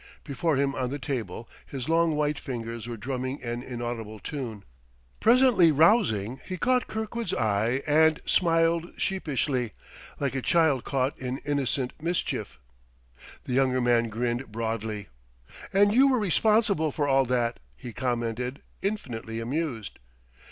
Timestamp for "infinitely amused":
18.81-19.99